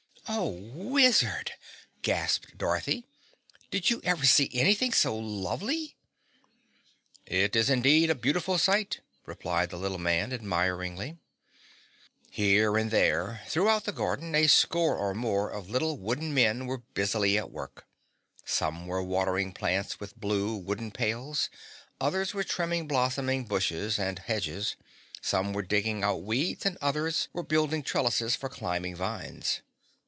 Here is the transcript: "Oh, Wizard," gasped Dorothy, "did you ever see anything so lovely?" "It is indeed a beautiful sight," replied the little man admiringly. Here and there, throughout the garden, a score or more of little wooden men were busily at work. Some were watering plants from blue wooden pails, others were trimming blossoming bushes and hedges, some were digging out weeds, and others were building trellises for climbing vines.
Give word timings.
"Oh, 0.33 0.51
Wizard," 0.91 1.51
gasped 2.03 2.57
Dorothy, 2.57 3.05
"did 3.69 3.89
you 3.89 3.99
ever 4.05 4.25
see 4.25 4.49
anything 4.53 4.93
so 4.93 5.13
lovely?" 5.17 5.97
"It 7.25 7.53
is 7.53 7.69
indeed 7.69 8.09
a 8.09 8.15
beautiful 8.15 8.57
sight," 8.57 9.01
replied 9.25 9.71
the 9.71 9.77
little 9.77 9.97
man 9.97 10.31
admiringly. 10.31 11.17
Here 12.29 12.77
and 12.77 12.91
there, 12.91 13.41
throughout 13.47 13.83
the 13.83 13.91
garden, 13.91 14.33
a 14.33 14.47
score 14.47 14.95
or 14.95 15.13
more 15.13 15.49
of 15.49 15.69
little 15.69 15.97
wooden 15.97 16.33
men 16.33 16.65
were 16.65 16.77
busily 16.77 17.37
at 17.37 17.51
work. 17.51 17.85
Some 18.45 18.87
were 18.87 19.03
watering 19.03 19.51
plants 19.51 19.95
from 19.95 20.11
blue 20.15 20.55
wooden 20.55 20.91
pails, 20.91 21.49
others 21.99 22.33
were 22.33 22.45
trimming 22.45 22.87
blossoming 22.87 23.43
bushes 23.43 23.99
and 23.99 24.19
hedges, 24.19 24.77
some 25.21 25.51
were 25.51 25.61
digging 25.61 26.03
out 26.05 26.23
weeds, 26.23 26.65
and 26.65 26.77
others 26.79 27.27
were 27.33 27.43
building 27.43 27.83
trellises 27.83 28.33
for 28.37 28.47
climbing 28.47 28.95
vines. 28.95 29.59